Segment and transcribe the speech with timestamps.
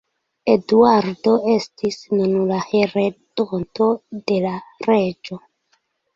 [0.51, 3.91] Eduardo estis nun la heredonto
[4.33, 4.57] de la
[4.91, 5.41] reĝo.